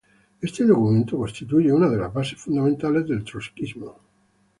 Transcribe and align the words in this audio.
Este 0.41 0.63
documento 0.65 1.15
constituye 1.15 1.71
una 1.71 1.87
de 1.87 1.97
las 1.99 2.11
bases 2.11 2.39
fundamentales 2.41 3.07
del 3.07 3.23
trotskismo. 3.23 3.99